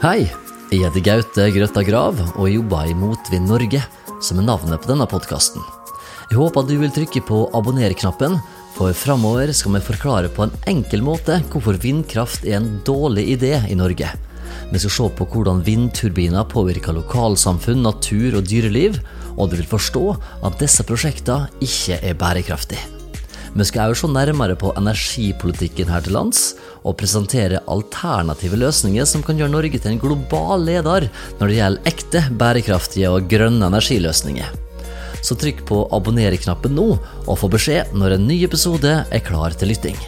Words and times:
Hei, 0.00 0.22
jeg 0.72 0.80
heter 0.80 1.02
Gaute 1.04 1.44
Grøtta 1.52 1.82
Grav 1.84 2.16
og 2.30 2.46
jobber 2.48 2.88
i 2.88 2.94
Motvind 2.96 3.50
Norge, 3.50 3.82
som 4.24 4.38
er 4.40 4.46
navnet 4.46 4.80
på 4.80 4.88
denne 4.88 5.04
podkasten. 5.04 5.60
Jeg 6.30 6.38
håper 6.38 6.64
du 6.64 6.72
vil 6.80 6.92
trykke 6.96 7.20
på 7.28 7.40
abonner-knappen, 7.58 8.38
for 8.78 8.96
framover 8.96 9.52
skal 9.52 9.74
vi 9.74 9.82
forklare 9.84 10.30
på 10.32 10.46
en 10.46 10.54
enkel 10.72 11.04
måte 11.04 11.36
hvorfor 11.52 11.76
vindkraft 11.82 12.46
er 12.48 12.56
en 12.62 12.70
dårlig 12.88 13.26
idé 13.34 13.50
i 13.68 13.76
Norge. 13.76 14.08
Vi 14.70 14.80
skal 14.80 14.94
se 14.94 15.08
på 15.18 15.26
hvordan 15.34 15.60
vindturbiner 15.66 16.48
påvirker 16.48 16.96
lokalsamfunn, 16.96 17.84
natur 17.84 18.38
og 18.40 18.48
dyreliv, 18.48 18.96
og 19.36 19.52
du 19.52 19.58
vil 19.60 19.68
forstå 19.68 20.06
at 20.48 20.56
disse 20.64 20.88
prosjektene 20.88 21.52
ikke 21.60 22.00
er 22.00 22.16
bærekraftige. 22.16 22.99
Vi 23.50 23.66
skal 23.66 23.90
også 23.90 24.06
se 24.06 24.14
nærmere 24.14 24.54
på 24.54 24.70
energipolitikken 24.78 25.90
her 25.90 26.04
til 26.04 26.14
lands, 26.14 26.42
og 26.86 26.96
presentere 27.00 27.62
alternative 27.68 28.60
løsninger 28.60 29.08
som 29.08 29.24
kan 29.26 29.40
gjøre 29.40 29.52
Norge 29.52 29.80
til 29.80 29.90
en 29.90 30.00
global 30.02 30.62
leder 30.68 31.08
når 31.40 31.50
det 31.50 31.58
gjelder 31.58 31.90
ekte, 31.90 32.22
bærekraftige 32.38 33.10
og 33.10 33.26
grønne 33.32 33.66
energiløsninger. 33.66 34.54
Så 35.20 35.36
trykk 35.36 35.66
på 35.68 35.82
abonner-knappen 35.92 36.78
nå, 36.78 36.94
og 37.26 37.42
få 37.42 37.50
beskjed 37.52 37.92
når 37.92 38.16
en 38.16 38.30
ny 38.30 38.40
episode 38.46 38.94
er 39.02 39.26
klar 39.26 39.58
til 39.58 39.74
lytting. 39.74 39.98